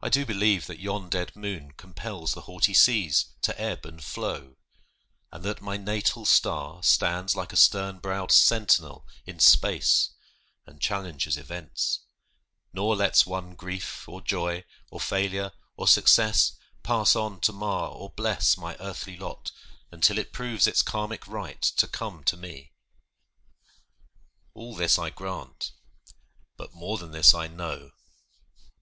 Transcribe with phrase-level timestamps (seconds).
[0.00, 4.58] I do believe That yon dead moon compels the haughty seas To ebb and flow,
[5.32, 10.10] and that my natal star Stands like a stern browed sentinel in space
[10.66, 12.04] And challenges events;
[12.72, 16.52] nor lets one grief, Or joy, or failure, or success,
[16.84, 19.50] pass on To mar or bless my earthly lot,
[19.90, 22.72] until It proves its Karmic right to come to me.
[24.52, 25.72] All this I grant,
[26.56, 27.90] but more than this I know!